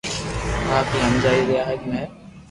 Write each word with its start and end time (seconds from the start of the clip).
آپ 0.77 0.87
ھي 0.93 0.99
ھمجاوي 1.05 1.41
دي 1.47 1.55
اج 1.69 1.81
ھي 1.93 2.03